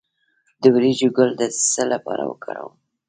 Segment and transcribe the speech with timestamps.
[0.61, 1.41] د وریجو ګل د
[1.71, 2.73] څه لپاره وکاروم؟